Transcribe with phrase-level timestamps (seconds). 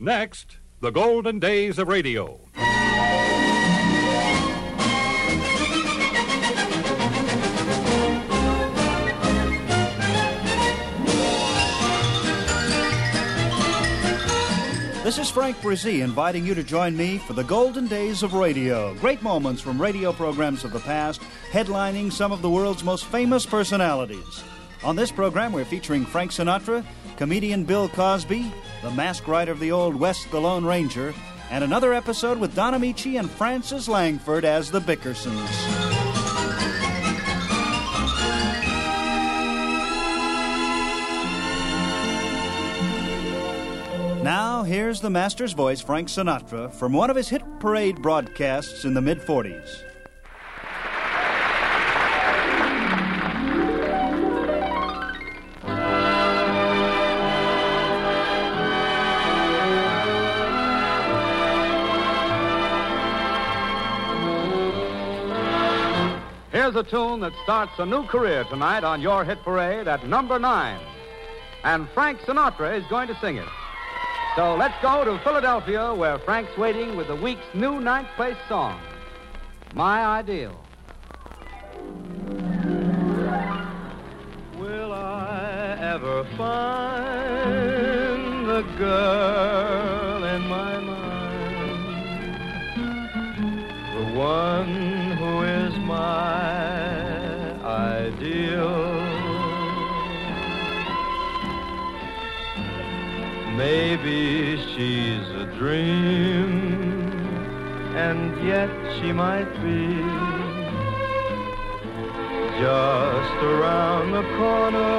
[0.00, 2.38] Next, the golden days of radio.
[15.02, 18.94] This is Frank Bresee inviting you to join me for the golden days of radio.
[19.00, 21.20] Great moments from radio programs of the past,
[21.50, 24.44] headlining some of the world's most famous personalities.
[24.84, 26.86] On this program, we're featuring Frank Sinatra,
[27.16, 31.14] comedian Bill Cosby, the mask rider of the Old West, the Lone Ranger,
[31.50, 35.88] and another episode with Don Ameche and Frances Langford as the Bickersons.
[44.22, 48.92] Now, here's the master's voice, Frank Sinatra, from one of his hit parade broadcasts in
[48.92, 49.87] the mid 40s.
[66.78, 70.78] A tune that starts a new career tonight on your hit parade at number nine.
[71.64, 73.48] And Frank Sinatra is going to sing it.
[74.36, 78.78] So let's go to Philadelphia, where Frank's waiting with the week's new ninth place song,
[79.74, 80.54] My Ideal.
[84.56, 87.66] Will I ever find
[88.48, 92.36] the girl in my mind?
[93.96, 94.97] The one
[103.58, 106.52] Maybe she's a dream,
[107.96, 109.98] and yet she might be
[112.62, 114.94] just around the corner,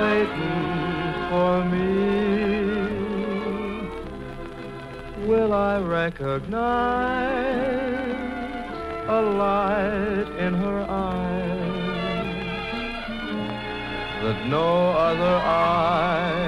[0.00, 1.92] waiting for me.
[5.28, 6.58] Will I recognize
[9.06, 11.28] a light in her eyes?
[14.22, 16.47] that no other eyes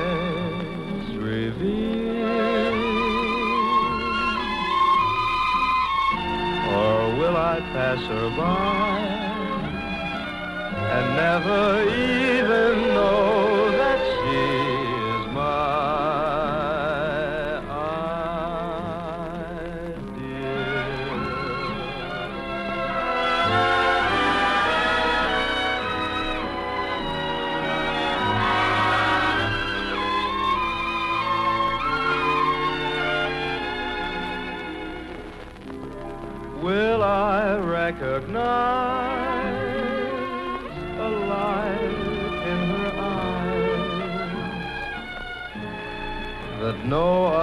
[7.61, 9.01] will I pass her by.
[10.93, 12.90] And never even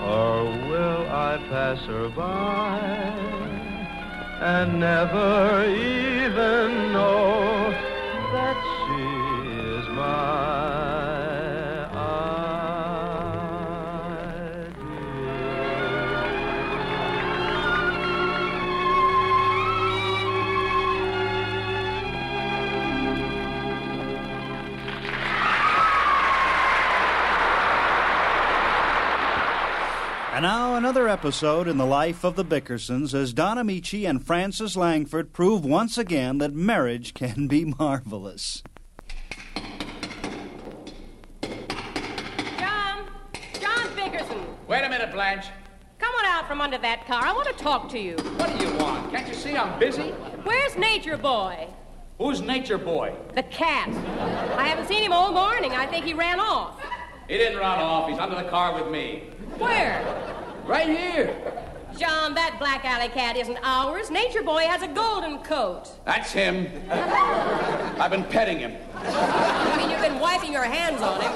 [0.00, 2.78] Or will I pass her by
[4.40, 7.74] and never even know
[30.86, 35.64] another episode in the life of the Bickersons as Don Ameche and Frances Langford prove
[35.64, 38.62] once again that marriage can be marvelous.
[42.56, 43.04] John!
[43.60, 44.46] John Bickerson!
[44.68, 45.46] Wait a minute, Blanche.
[45.98, 47.24] Come on out from under that car.
[47.24, 48.14] I want to talk to you.
[48.36, 49.10] What do you want?
[49.10, 50.10] Can't you see I'm busy?
[50.44, 51.66] Where's Nature Boy?
[52.18, 53.12] Who's Nature Boy?
[53.34, 53.88] The cat.
[54.56, 55.72] I haven't seen him all morning.
[55.72, 56.80] I think he ran off.
[57.26, 58.08] He didn't run off.
[58.08, 59.24] He's under the car with me.
[59.58, 60.35] Where?
[60.66, 61.34] Right here.
[61.96, 64.10] John, that black alley cat isn't ours.
[64.10, 65.88] Nature Boy has a golden coat.
[66.04, 66.68] That's him.
[66.90, 68.72] I've been petting him.
[68.96, 71.32] I mean, you've been wiping your hands on him.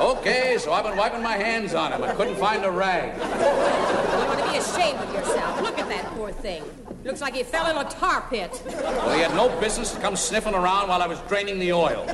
[0.00, 2.02] Okay, so I've been wiping my hands on him.
[2.02, 3.16] I couldn't find a rag.
[3.16, 5.60] You ought to be ashamed of yourself.
[5.62, 6.64] Look at that poor thing.
[7.04, 8.60] Looks like he fell in a tar pit.
[8.66, 12.04] Well, he had no business to come sniffing around while I was draining the oil.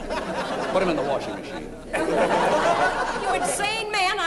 [0.72, 1.72] Put him in the washing machine.
[1.90, 3.79] You insane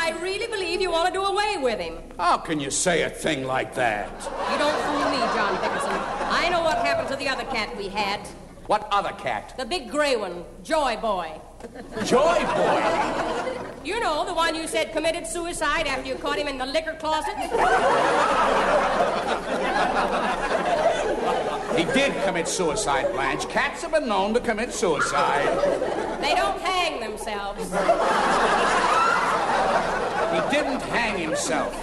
[0.04, 1.98] I really believe you want to do away with him.
[2.18, 4.12] How can you say a thing like that?
[4.52, 5.98] You don't fool me, John Bickerson.
[6.30, 8.20] I know what happened to the other cat we had.
[8.68, 9.54] What other cat?
[9.58, 11.40] The big gray one, Joy Boy.
[12.04, 13.60] Joy Boy.
[13.86, 16.98] You know, the one you said committed suicide after you caught him in the liquor
[17.00, 17.38] closet?
[21.78, 23.48] He did commit suicide, Blanche.
[23.48, 25.48] Cats have been known to commit suicide.
[26.22, 27.72] They don't hang themselves.
[30.54, 31.74] He didn't hang himself.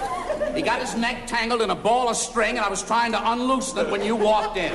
[0.55, 3.31] He got his neck tangled in a ball of string, and I was trying to
[3.31, 4.71] unloosen it when you walked in.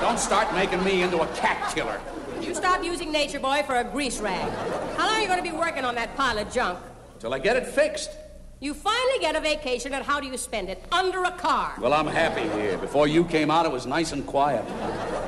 [0.00, 2.00] Don't start making me into a cat killer.
[2.40, 4.48] You stop using Nature Boy for a grease rag.
[4.96, 6.78] How long are you going to be working on that pile of junk?
[7.18, 8.12] Till I get it fixed.
[8.62, 10.84] You finally get a vacation, and how do you spend it?
[10.92, 11.74] Under a car.
[11.80, 12.78] Well, I'm happy here.
[12.78, 14.64] Before you came out, it was nice and quiet.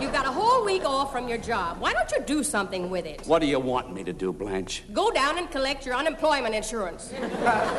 [0.00, 1.80] You've got a whole week off from your job.
[1.80, 3.26] Why don't you do something with it?
[3.26, 4.84] What do you want me to do, Blanche?
[4.92, 7.12] Go down and collect your unemployment insurance.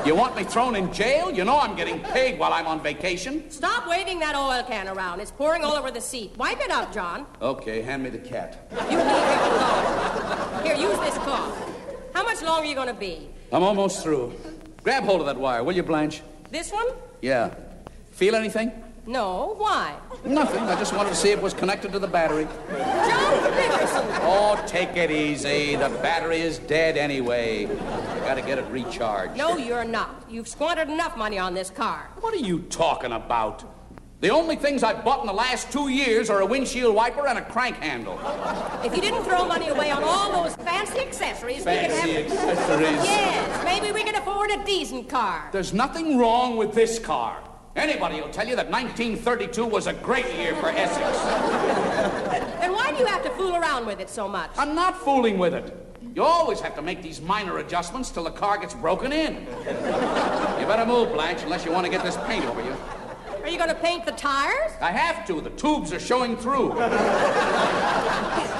[0.05, 1.31] You want me thrown in jail?
[1.31, 3.49] You know I'm getting paid while I'm on vacation.
[3.49, 5.21] Stop waving that oil can around.
[5.21, 6.35] It's pouring all over the seat.
[6.35, 7.27] Wipe it up, John.
[7.41, 8.67] Okay, hand me the cat.
[8.91, 10.65] You leave him alone.
[10.65, 11.57] Here, use this cloth.
[12.13, 13.29] How much longer are you going to be?
[13.53, 14.33] I'm almost through.
[14.85, 16.21] Grab hold of that wire, will you, Blanche?
[16.51, 16.85] This one?
[17.19, 17.55] Yeah.
[18.11, 18.71] Feel anything?
[19.07, 19.55] No.
[19.57, 19.95] Why?
[20.23, 20.61] Nothing.
[20.61, 22.47] I just wanted to see if it was connected to the battery.
[22.69, 24.05] John Bickerson.
[24.21, 25.75] Oh, take it easy.
[25.75, 27.65] The battery is dead anyway.
[27.65, 29.35] I Gotta get it recharged.
[29.35, 30.23] No, you're not.
[30.29, 32.07] You've squandered enough money on this car.
[32.21, 33.63] What are you talking about?
[34.21, 37.37] The only things I've bought in the last two years are a windshield wiper and
[37.37, 38.17] a crank handle.
[38.83, 41.91] If you didn't throw money away on all those fancy accessories, we could have.
[41.91, 42.31] Fancy have.
[42.31, 43.03] accessories.
[43.03, 45.49] Yes, maybe we could afford a decent car.
[45.51, 47.43] There's nothing wrong with this car.
[47.75, 51.19] Anybody will tell you that 1932 was a great year for Essex.
[52.61, 54.49] Then why do you have to fool around with it so much?
[54.57, 55.75] I'm not fooling with it.
[56.15, 59.35] You always have to make these minor adjustments till the car gets broken in.
[59.35, 62.75] You better move, Blanche, unless you want to get this paint over you.
[63.45, 64.71] Are you going to paint the tires?
[64.81, 65.39] I have to.
[65.39, 66.69] The tubes are showing through.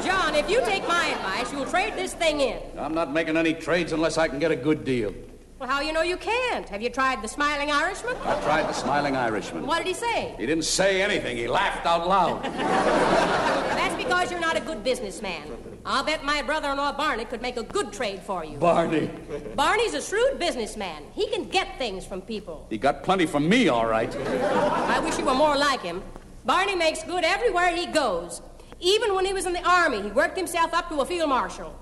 [0.05, 2.61] John, if you take my advice, you'll trade this thing in.
[2.77, 5.11] I'm not making any trades unless I can get a good deal.
[5.57, 6.67] Well, how you know you can't?
[6.67, 8.17] Have you tried the Smiling Irishman?
[8.25, 9.65] I tried the smiling Irishman.
[9.65, 10.35] What did he say?
[10.37, 11.37] He didn't say anything.
[11.37, 12.43] He laughed out loud.
[12.43, 15.43] That's because you're not a good businessman.
[15.85, 18.57] I'll bet my brother-in-law Barney could make a good trade for you.
[18.57, 19.09] Barney.
[19.55, 21.03] Barney's a shrewd businessman.
[21.13, 22.67] He can get things from people.
[22.69, 24.13] He got plenty from me, all right.
[24.13, 26.03] I wish you were more like him.
[26.43, 28.41] Barney makes good everywhere he goes.
[28.81, 31.73] Even when he was in the army, he worked himself up to a field marshal.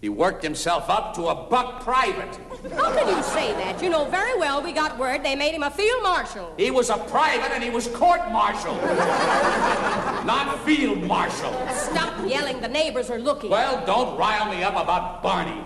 [0.00, 2.34] He worked himself up to a buck private.
[2.72, 3.82] How can you say that?
[3.82, 6.54] You know very well we got word they made him a field marshal.
[6.56, 8.74] He was a private and he was court martial.
[10.24, 11.52] not field marshal.
[11.74, 12.60] Stop yelling.
[12.60, 13.50] The neighbors are looking.
[13.50, 15.64] Well, don't rile me up about Barney.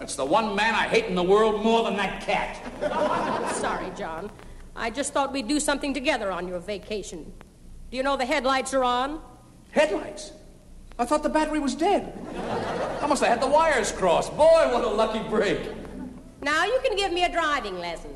[0.00, 3.54] It's the one man I hate in the world more than that cat.
[3.56, 4.30] Sorry, John.
[4.76, 7.32] I just thought we'd do something together on your vacation.
[7.90, 9.20] Do you know the headlights are on?
[9.70, 10.32] Headlights?
[10.98, 12.12] I thought the battery was dead.
[13.00, 14.36] I must have had the wires crossed.
[14.36, 15.60] Boy, what a lucky break.
[16.42, 18.10] Now you can give me a driving lesson.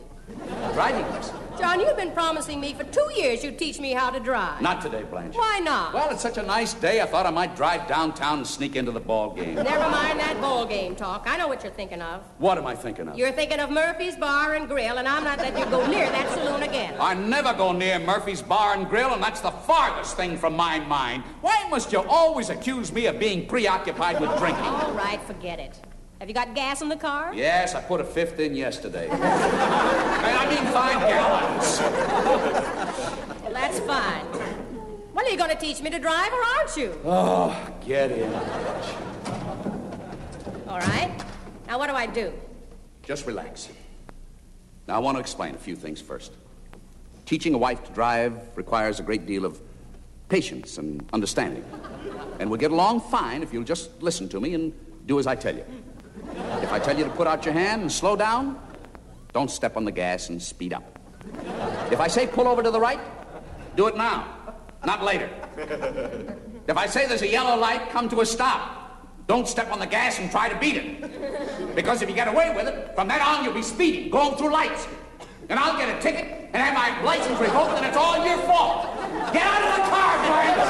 [0.74, 1.36] Driving lesson?
[1.58, 4.60] John, you've been promising me for two years you'd teach me how to drive.
[4.60, 5.34] Not today, Blanche.
[5.34, 5.94] Why not?
[5.94, 8.92] Well, it's such a nice day, I thought I might drive downtown and sneak into
[8.92, 9.54] the ball game.
[9.54, 11.24] Never mind that ball game talk.
[11.26, 12.22] I know what you're thinking of.
[12.38, 13.16] What am I thinking of?
[13.16, 16.28] You're thinking of Murphy's Bar and Grill, and I'm not letting you go near that
[16.34, 16.94] saloon again.
[17.00, 20.80] I never go near Murphy's Bar and Grill, and that's the farthest thing from my
[20.80, 21.22] mind.
[21.40, 24.64] Why must you always accuse me of being preoccupied with drinking?
[24.64, 25.80] All right, forget it.
[26.18, 27.34] Have you got gas in the car?
[27.34, 29.08] Yes, I put a fifth in yesterday.
[29.12, 31.80] I mean, five gallons.
[33.42, 34.26] Well, that's fine.
[35.12, 36.98] Well, are you going to teach me to drive, or aren't you?
[37.04, 38.32] Oh, get in.
[40.66, 41.12] All right.
[41.66, 42.32] Now, what do I do?
[43.02, 43.68] Just relax.
[44.88, 46.32] Now, I want to explain a few things first.
[47.26, 49.60] Teaching a wife to drive requires a great deal of
[50.30, 51.64] patience and understanding.
[52.38, 54.72] And we'll get along fine if you'll just listen to me and
[55.06, 55.64] do as I tell you.
[56.66, 58.58] If I tell you to put out your hand and slow down,
[59.32, 60.98] don't step on the gas and speed up.
[61.92, 62.98] If I say pull over to the right,
[63.76, 64.26] do it now,
[64.84, 65.30] not later.
[66.66, 69.06] If I say there's a yellow light, come to a stop.
[69.28, 71.76] Don't step on the gas and try to beat it.
[71.76, 74.50] Because if you get away with it, from then on you'll be speeding, going through
[74.50, 74.88] lights.
[75.48, 78.92] And I'll get a ticket and have my license revoked, and it's all your fault.
[79.32, 80.66] Get out of the car, Blanche!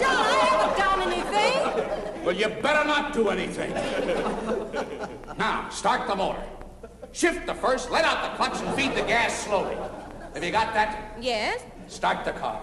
[0.00, 2.13] John, I haven't done anything.
[2.24, 3.74] Well, you better not do anything.
[5.38, 6.42] now, start the motor.
[7.12, 9.76] Shift the first, let out the clutch, and feed the gas slowly.
[10.32, 11.16] Have you got that?
[11.20, 11.62] Yes?
[11.86, 12.62] Start the car.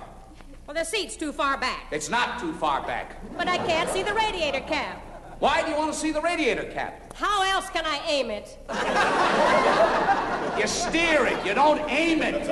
[0.65, 1.85] Well, the seat's too far back.
[1.91, 3.21] It's not too far back.
[3.37, 4.97] But I can't see the radiator cap.
[5.37, 7.13] Why do you want to see the radiator cap?
[7.13, 8.57] How else can I aim it?
[10.59, 12.47] You steer it, you don't aim it.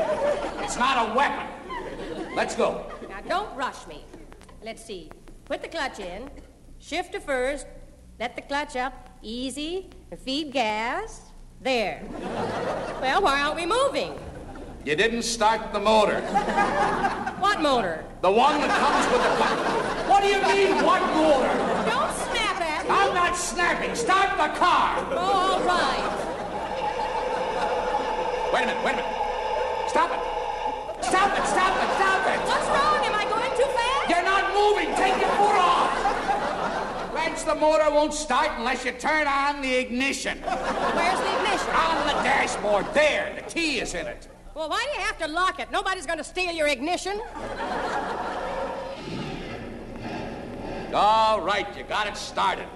[0.64, 1.48] It's not a weapon.
[2.36, 2.86] Let's go.
[3.10, 4.06] Now, don't rush me.
[4.64, 5.10] Let's see.
[5.46, 6.30] Put the clutch in.
[6.80, 7.68] Shift to first.
[8.20, 9.10] Let the clutch up.
[9.22, 9.90] Easy.
[10.24, 11.22] Feed gas.
[11.62, 12.02] There.
[13.00, 14.14] Well, why aren't we moving?
[14.84, 16.20] You didn't start the motor.
[17.40, 18.04] What motor?
[18.22, 20.10] The one that comes with the clutch.
[20.12, 21.56] What do you mean, what motor?
[21.88, 22.92] Don't snap at me.
[22.92, 23.96] I'm not snapping.
[23.96, 25.00] Start the car.
[25.16, 26.04] Oh, all right.
[28.52, 29.16] Wait a minute, wait a minute.
[29.88, 30.20] Stop it.
[31.08, 32.40] Stop it, stop it, stop it.
[32.44, 33.00] What's wrong?
[33.00, 34.10] Am I going too fast?
[34.12, 34.92] You're not moving.
[35.00, 35.96] Take your foot off.
[37.16, 40.38] Blanche, the motor won't start unless you turn on the ignition.
[40.38, 41.70] Where's the ignition?
[41.70, 42.86] On the dashboard.
[42.94, 43.34] There.
[43.36, 44.28] The key is in it.
[44.54, 45.72] Well, why do you have to lock it?
[45.72, 47.20] Nobody's going to steal your ignition.
[50.94, 52.68] All right, you got it started.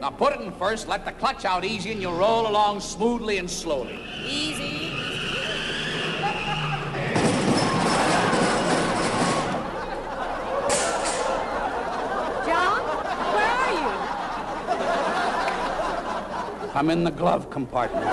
[0.00, 3.38] Now put it in first, let the clutch out easy, and you'll roll along smoothly
[3.38, 3.98] and slowly.
[4.24, 4.81] Easy.
[16.82, 18.04] I'm in the glove compartment.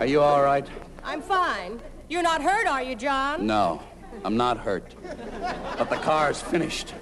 [0.00, 0.66] Are you all right?
[1.04, 1.80] I'm fine.
[2.08, 3.46] You're not hurt, are you, John?
[3.46, 3.80] No,
[4.24, 4.96] I'm not hurt.
[5.78, 6.94] But the car's finished.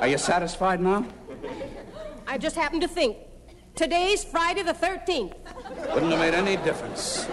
[0.00, 1.06] Are you satisfied now?
[2.26, 3.18] I just happened to think.
[3.76, 5.36] Today's Friday the 13th.
[5.94, 7.28] Wouldn't have made any difference.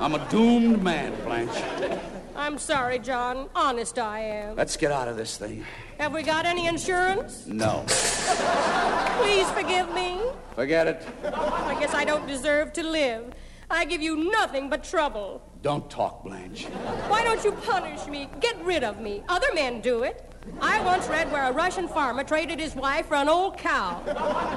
[0.00, 2.10] I'm a doomed man, Blanche.
[2.34, 3.48] I'm sorry, John.
[3.54, 4.56] Honest, I am.
[4.56, 5.64] Let's get out of this thing.
[5.98, 7.46] Have we got any insurance?
[7.46, 7.84] No.
[9.18, 10.20] Please forgive me.
[10.54, 11.06] Forget it.
[11.24, 13.32] Oh, I guess I don't deserve to live.
[13.70, 15.42] I give you nothing but trouble.
[15.62, 16.64] Don't talk, Blanche.
[17.08, 18.28] Why don't you punish me?
[18.40, 19.22] Get rid of me.
[19.28, 20.28] Other men do it.
[20.60, 24.02] I once read where a Russian farmer traded his wife for an old cow.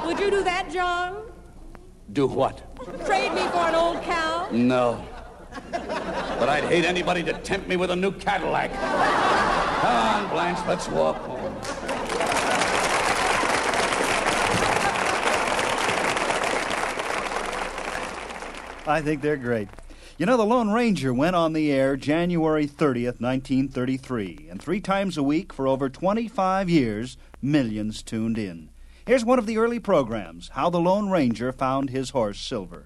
[0.06, 1.32] Would you do that, John?
[2.12, 2.62] Do what?
[3.06, 4.48] Trade me for an old cow?
[4.52, 5.04] No.
[5.72, 8.72] But I'd hate anybody to tempt me with a new Cadillac.
[8.74, 11.56] Come on, Blanche, let's walk home.
[18.88, 19.70] I think they're great.
[20.18, 25.18] You know, the Lone Ranger went on the air January 30th, 1933, and three times
[25.18, 28.70] a week for over 25 years, millions tuned in.
[29.06, 32.86] Here's one of the early programs How the Lone Ranger Found His Horse Silver.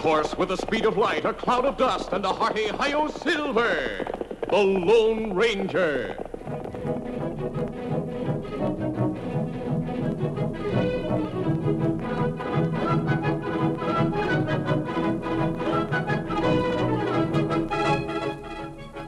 [0.00, 4.06] Horse with the speed of light, a cloud of dust, and a hearty Hi-Yo Silver!
[4.48, 6.16] The Lone Ranger!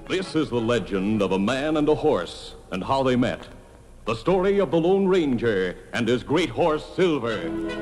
[0.09, 3.49] This is the legend of a man and a horse and how they met.
[4.05, 7.82] The story of the Lone Ranger and his great horse, Silver.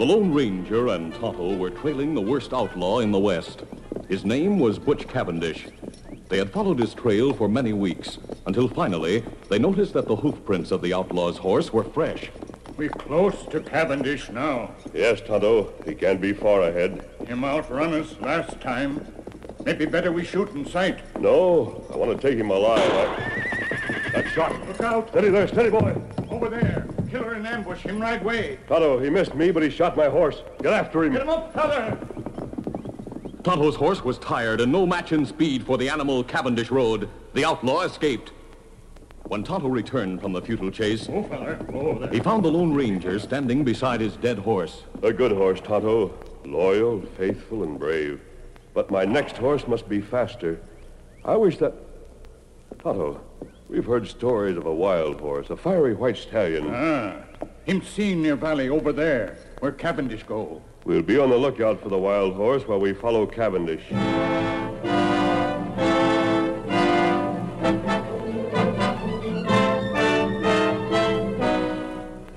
[0.00, 3.64] The Lone Ranger and Tonto were trailing the worst outlaw in the West.
[4.08, 5.66] His name was Butch Cavendish.
[6.30, 8.16] They had followed his trail for many weeks
[8.46, 12.30] until finally they noticed that the hoof prints of the outlaw's horse were fresh.
[12.78, 14.70] We're close to Cavendish now.
[14.94, 15.74] Yes, Tonto.
[15.84, 17.06] He can't be far ahead.
[17.26, 19.06] Him outrun us last time.
[19.66, 21.00] Maybe better we shoot in sight.
[21.20, 22.90] No, I want to take him alive.
[22.90, 24.10] I...
[24.14, 24.66] That shot.
[24.66, 25.10] Look out.
[25.10, 25.94] Steady there, steady, boy.
[26.30, 26.86] Over there.
[27.10, 27.80] Killer and ambush.
[27.80, 28.58] Him right way.
[28.68, 30.42] Tonto, he missed me, but he shot my horse.
[30.62, 31.12] Get after him.
[31.12, 31.98] Get him up, fella.
[33.42, 37.08] Tonto's horse was tired and no match in speed for the animal Cavendish rode.
[37.34, 38.32] The outlaw escaped.
[39.24, 41.58] When Tonto returned from the futile chase, Oh, fella.
[41.72, 42.10] Oh, there.
[42.10, 44.82] he found the Lone Ranger standing beside his dead horse.
[45.02, 46.12] A good horse, Tonto.
[46.44, 48.20] Loyal, faithful, and brave.
[48.74, 50.60] But my next horse must be faster.
[51.24, 51.74] I wish that...
[52.82, 53.20] Tonto,
[53.70, 56.66] we've heard stories of a wild horse, a fiery white stallion.
[56.68, 57.14] Ah.
[57.64, 60.60] Him seen near valley over there, where Cavendish go.
[60.84, 63.84] We'll be on the lookout for the wild horse while we follow Cavendish.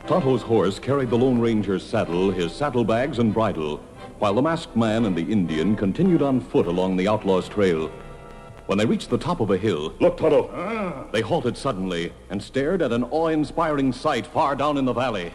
[0.05, 3.77] Tonto's horse carried the Lone Ranger's saddle, his saddlebags, and bridle,
[4.19, 7.91] while the masked man and the Indian continued on foot along the outlaw's trail.
[8.65, 11.09] When they reached the top of a hill, Look, Tonto.
[11.11, 15.33] they halted suddenly and stared at an awe-inspiring sight far down in the valley.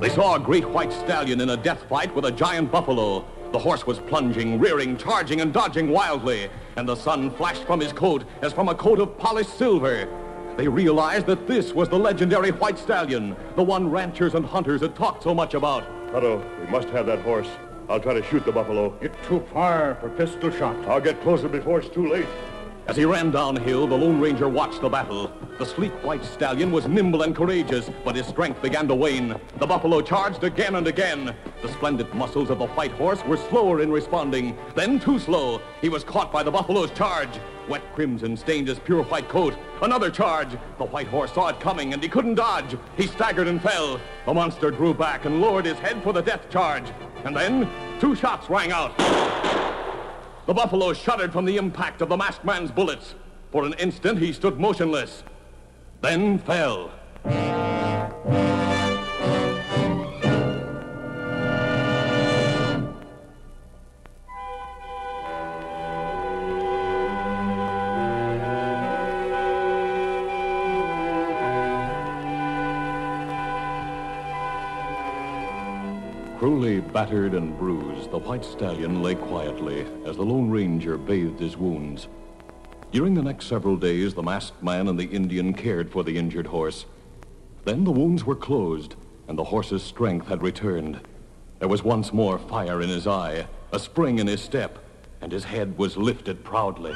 [0.00, 3.24] They saw a great white stallion in a death fight with a giant buffalo.
[3.52, 7.92] The horse was plunging, rearing, charging, and dodging wildly, and the sun flashed from his
[7.92, 10.06] coat as from a coat of polished silver.
[10.58, 14.94] They realized that this was the legendary white stallion, the one ranchers and hunters had
[14.94, 15.84] talked so much about.
[16.12, 17.48] Tonto, we must have that horse.
[17.88, 18.96] I'll try to shoot the buffalo.
[19.00, 20.76] It's too far for pistol shot.
[20.88, 22.26] I'll get closer before it's too late.
[22.88, 25.32] As he ran downhill, the Lone Ranger watched the battle.
[25.58, 29.34] The sleek white stallion was nimble and courageous, but his strength began to wane.
[29.58, 31.34] The buffalo charged again and again.
[31.62, 35.60] The splendid muscles of the white horse were slower in responding, then too slow.
[35.80, 37.40] He was caught by the buffalo's charge.
[37.68, 39.56] Wet crimson stained his pure white coat.
[39.82, 40.56] Another charge.
[40.78, 42.76] The white horse saw it coming, and he couldn't dodge.
[42.96, 44.00] He staggered and fell.
[44.26, 46.84] The monster drew back and lowered his head for the death charge.
[47.24, 48.94] And then, two shots rang out.
[50.46, 53.16] The buffalo shuddered from the impact of the masked man's bullets.
[53.50, 55.24] For an instant, he stood motionless,
[56.02, 56.92] then fell.
[76.38, 81.56] Cruelly battered and bruised, the white stallion lay quietly as the Lone Ranger bathed his
[81.56, 82.08] wounds.
[82.92, 86.46] During the next several days, the masked man and the Indian cared for the injured
[86.46, 86.84] horse.
[87.64, 88.96] Then the wounds were closed,
[89.28, 91.00] and the horse's strength had returned.
[91.58, 94.78] There was once more fire in his eye, a spring in his step,
[95.22, 96.92] and his head was lifted proudly.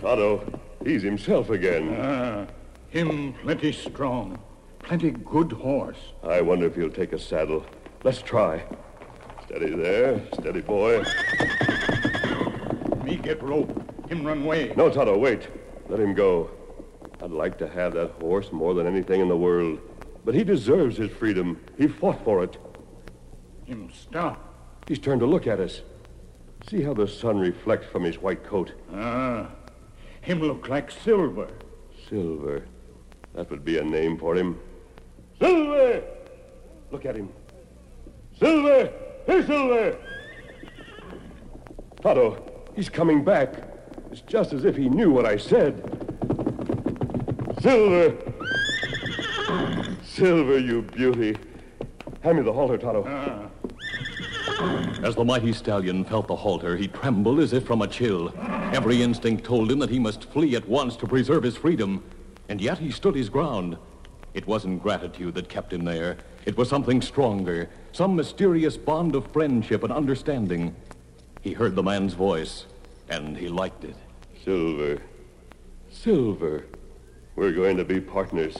[0.00, 1.96] Tonto, he's himself again.
[1.96, 2.46] Ah,
[2.90, 4.36] him plenty strong.
[4.88, 5.98] Plenty good horse.
[6.22, 7.62] I wonder if he'll take a saddle.
[8.04, 8.64] Let's try.
[9.44, 10.22] Steady there.
[10.32, 11.04] Steady, boy.
[13.04, 13.70] Me get rope.
[14.08, 14.72] Him run away.
[14.78, 15.46] No, Tonto, wait.
[15.90, 16.48] Let him go.
[17.22, 19.78] I'd like to have that horse more than anything in the world.
[20.24, 21.60] But he deserves his freedom.
[21.76, 22.56] He fought for it.
[23.66, 24.82] Him stop.
[24.86, 25.82] He's turned to look at us.
[26.66, 28.72] See how the sun reflects from his white coat.
[28.94, 29.50] Ah,
[30.22, 31.50] him look like silver.
[32.08, 32.64] Silver.
[33.34, 34.58] That would be a name for him.
[35.38, 36.02] Silver!
[36.90, 37.28] Look at him.
[38.38, 38.92] Silver!
[39.26, 39.96] Here, Silver!
[42.00, 42.42] Tonto,
[42.74, 43.54] he's coming back.
[44.10, 45.82] It's just as if he knew what I said.
[47.60, 48.16] Silver!
[50.04, 51.36] Silver, you beauty.
[52.22, 53.50] Hand me the halter, Tonto.
[55.04, 58.32] As the mighty stallion felt the halter, he trembled as if from a chill.
[58.72, 62.02] Every instinct told him that he must flee at once to preserve his freedom.
[62.48, 63.76] And yet he stood his ground.
[64.34, 66.16] It wasn't gratitude that kept him there.
[66.44, 70.74] It was something stronger, some mysterious bond of friendship and understanding.
[71.40, 72.66] He heard the man's voice,
[73.08, 73.96] and he liked it.
[74.44, 75.00] Silver.
[75.90, 76.66] Silver.
[77.36, 78.56] We're going to be partners.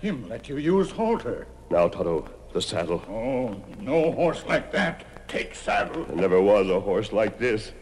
[0.00, 1.46] Him let you use halter.
[1.70, 3.02] Now, Tonto, the saddle.
[3.08, 5.28] Oh, no horse like that.
[5.28, 6.04] Take saddle.
[6.04, 7.72] There never was a horse like this.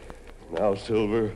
[0.53, 1.33] Now, Silver,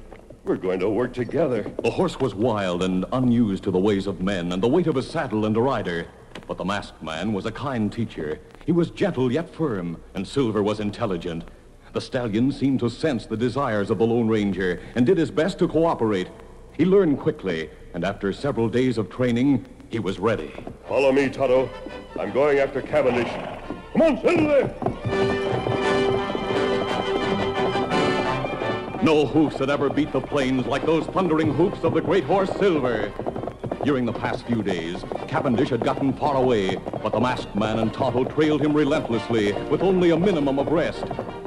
[0.46, 1.64] we're going to work together.
[1.82, 4.96] The horse was wild and unused to the ways of men and the weight of
[4.96, 6.06] a saddle and a rider.
[6.46, 8.38] But the masked man was a kind teacher.
[8.64, 11.44] He was gentle yet firm, and Silver was intelligent.
[11.92, 15.58] The stallion seemed to sense the desires of the Lone Ranger and did his best
[15.58, 16.28] to cooperate.
[16.76, 20.52] He learned quickly, and after several days of training, he was ready.
[20.86, 21.68] Follow me, Tonto.
[22.20, 23.32] I'm going after Cavendish.
[23.92, 25.35] Come on, Silver!
[29.06, 32.50] No hoofs had ever beat the plains like those thundering hoofs of the great horse
[32.58, 33.12] Silver.
[33.84, 37.94] During the past few days, Cavendish had gotten far away, but the masked man and
[37.94, 41.04] Tonto trailed him relentlessly with only a minimum of rest.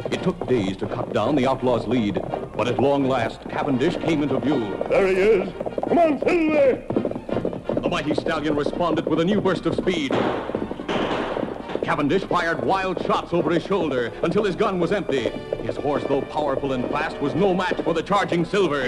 [0.10, 2.24] It took days to cut down the outlaw's lead,
[2.56, 4.82] but at long last, Cavendish came into view.
[4.90, 5.54] There he is.
[5.86, 7.82] Come on, Silver!
[7.82, 10.14] The mighty stallion responded with a new burst of speed.
[11.84, 15.30] Cavendish fired wild shots over his shoulder until his gun was empty.
[15.70, 18.86] His horse, though powerful and fast, was no match for the charging Silver.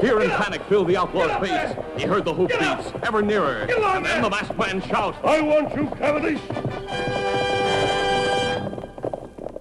[0.00, 1.76] Fear and panic filled the outlaw's face.
[1.96, 3.62] He heard the hoofbeats ever nearer.
[3.62, 5.16] And then the masked man shout.
[5.24, 6.40] I want you, Cavendish!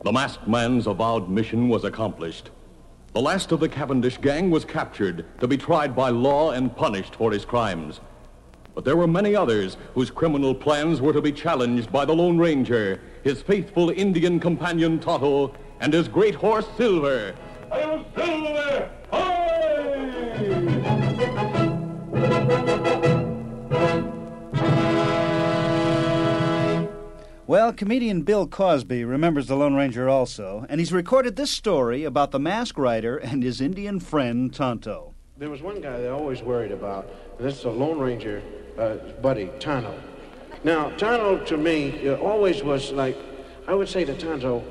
[0.04, 2.52] The masked man's avowed mission was accomplished.
[3.14, 7.16] The last of the Cavendish gang was captured to be tried by law and punished
[7.16, 8.02] for his crimes.
[8.76, 12.38] But there were many others whose criminal plans were to be challenged by the Lone
[12.38, 17.36] Ranger, his faithful Indian companion Tonto, and his great horse Silver.
[17.70, 18.90] Hail, Silver!
[27.46, 32.32] Well, comedian Bill Cosby remembers the Lone Ranger also, and he's recorded this story about
[32.32, 35.14] the mask rider and his Indian friend Tonto.
[35.38, 38.42] There was one guy they always worried about, and that's the Lone Ranger
[38.80, 39.94] uh, buddy, Tonto.
[40.64, 43.18] Now, Tonto to me uh, always was like,
[43.68, 44.64] I would say to Tonto,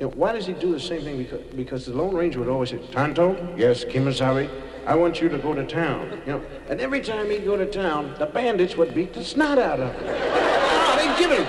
[0.00, 1.18] you know, why does he do the same thing?
[1.18, 4.48] Because, because the Lone Ranger would always say, Tonto, yes, Kemosabe,
[4.86, 6.22] I want you to go to town.
[6.26, 9.58] You know, and every time he'd go to town, the bandits would beat the snot
[9.58, 10.04] out of him.
[10.08, 11.46] Ah, oh, they'd give him,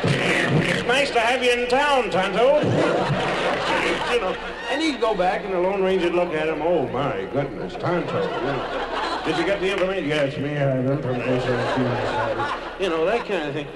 [0.64, 2.60] it's nice to have you in town, Tonto.
[4.14, 4.36] you know,
[4.70, 6.62] and And he'd go back, and the Lone Ranger'd look at him.
[6.62, 8.22] Oh, my goodness, Tonto.
[8.22, 9.22] You know.
[9.26, 10.10] Did you get the information?
[10.10, 12.82] Yes, me, I have information.
[12.82, 13.68] You know, that kind of thing.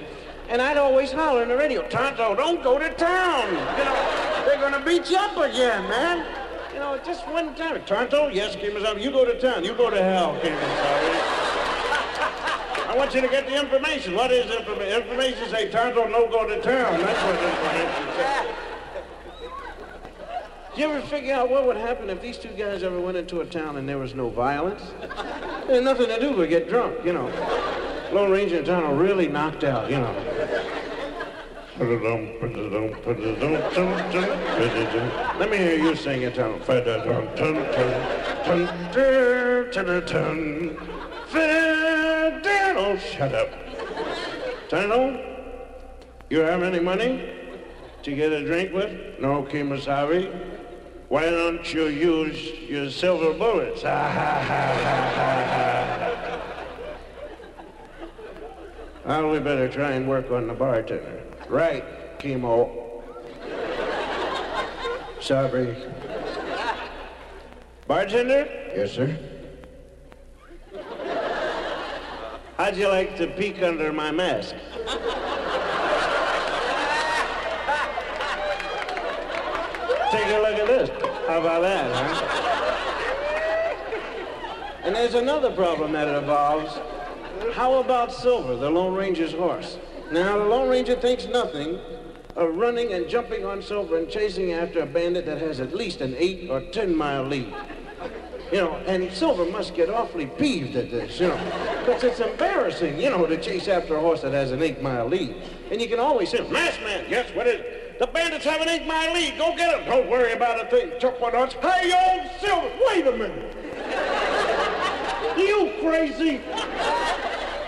[0.48, 3.48] And I'd always holler in the radio, Tonto, don't go to town.
[3.48, 6.24] You know, they're to beat you up again, man.
[6.72, 7.82] You know, just one time.
[7.84, 9.64] Tonto, yes, Kemosabe, you go to town.
[9.64, 11.36] You go to hell, Kemosabe.
[12.88, 14.14] I want you to get the information.
[14.14, 15.02] What is information?
[15.02, 17.00] Information say Tonto no go to town.
[17.00, 18.46] That's what information says.
[20.74, 23.40] Do you ever figure out what would happen if these two guys ever went into
[23.40, 24.82] a town and there was no violence?
[25.66, 27.28] There's nothing to do but get drunk, you know.
[28.12, 30.14] Lone Ranger Tonto really knocked out, you know.
[35.38, 36.62] Let me hear you sing it, Tonto.
[42.78, 43.48] Oh, shut up.
[44.68, 45.20] Tonto,
[46.30, 47.28] you have any money
[48.02, 49.20] to get a drink with?
[49.20, 50.30] No, Kemosabe.
[51.08, 53.82] Why don't you use your silver bullets?
[53.84, 54.76] Ah,
[59.06, 61.22] well, we better try and work on the bartender.
[61.48, 63.02] Right, Chemo.
[65.20, 65.76] Sorry.
[67.86, 68.48] Bartender?
[68.74, 69.16] Yes, sir.
[72.56, 74.56] How'd you like to peek under my mask?
[80.10, 80.88] Take a look at this.
[81.28, 82.32] How about that, huh?
[84.84, 86.78] And there's another problem that it involves.
[87.54, 89.78] How about Silver, the Lone Ranger's horse?
[90.10, 91.78] Now, the Lone Ranger thinks nothing
[92.36, 96.00] of running and jumping on Silver and chasing after a bandit that has at least
[96.00, 97.52] an eight or ten mile lead.
[98.52, 103.00] You know, and Silver must get awfully peeved at this, you know, because it's embarrassing,
[103.00, 105.34] you know, to chase after a horse that has an eight mile lead.
[105.72, 107.98] And you can always say, Masked man, yes, what is it?
[107.98, 109.36] The bandits have an eight mile lead.
[109.38, 109.88] Go get them.
[109.88, 110.92] Don't worry about a thing.
[111.00, 111.50] Chuck one on.
[111.50, 113.65] Hey, old Silver, wait a minute.
[115.86, 116.40] Crazy?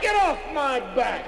[0.03, 1.25] Get off my back.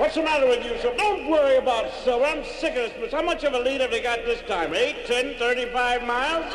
[0.00, 0.92] What's the matter with you, sir?
[0.96, 2.20] Don't worry about sir.
[2.24, 3.12] I'm sick of this.
[3.12, 4.74] How much of a lead have they got this time?
[4.74, 6.52] Eight, ten, thirty-five miles?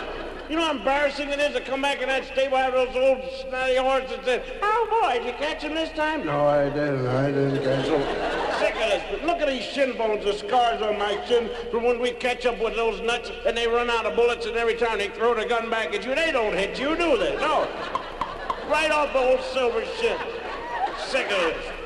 [0.50, 3.22] You know how embarrassing it is to come back in that stable after those old
[3.42, 6.26] snotty horses and say, oh, boy, did you catch him this time?
[6.26, 7.06] No, I didn't.
[7.06, 8.02] I didn't catch him.
[8.58, 9.04] Sick of this.
[9.12, 12.46] But look at these shin bones, the scars on my chin from when we catch
[12.46, 15.36] up with those nuts and they run out of bullets and every time they throw
[15.36, 17.36] the gun back at you, they don't hit you, do they?
[17.38, 17.68] No.
[18.70, 20.18] Right off the old silver shin.
[21.10, 21.77] Sick of this.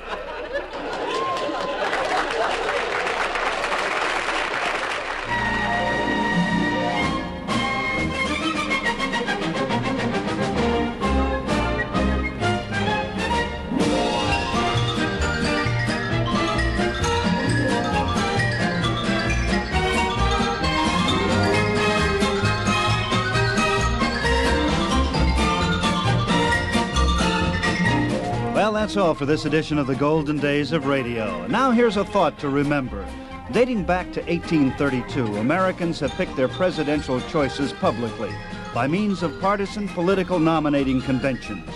[28.92, 31.48] That's all for this edition of the Golden Days of Radio.
[31.48, 33.08] Now, here's a thought to remember.
[33.54, 38.34] Dating back to 1832, Americans have picked their presidential choices publicly
[38.74, 41.70] by means of partisan political nominating conventions.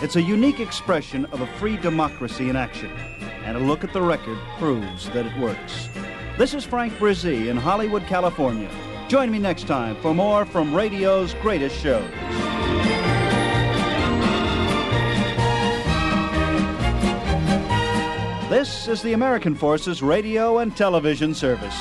[0.00, 2.90] It's a unique expression of a free democracy in action,
[3.44, 5.90] and a look at the record proves that it works.
[6.38, 8.70] This is Frank Bresee in Hollywood, California.
[9.08, 12.10] Join me next time for more from radio's greatest shows.
[18.52, 21.74] This is the American Forces Radio and Television Service.